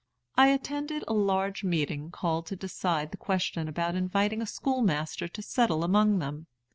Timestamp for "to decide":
2.47-3.11